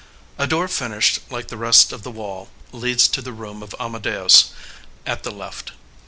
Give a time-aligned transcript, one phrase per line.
[0.39, 4.49] A door finished like the rest of the wall leads to the room of Amadeus
[5.05, 5.73] at the left.